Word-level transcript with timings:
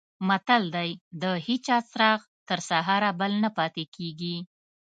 متل 0.27 0.63
دی: 0.75 0.89
د 1.21 1.23
هېچا 1.45 1.77
چراغ 1.89 2.19
تر 2.49 2.59
سهاره 2.69 3.09
بل 3.19 3.31
نه 3.43 3.49
پاتې 3.57 3.83
کېږي. 3.95 4.37